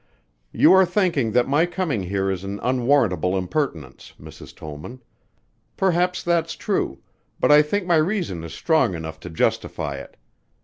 [0.51, 4.55] "You are thinking that my coming here is an unwarrantable impertinence, Mrs.
[4.55, 4.99] Tollman.
[5.77, 7.03] Perhaps that's true,
[7.39, 10.17] but I think my reason is strong enough to justify it.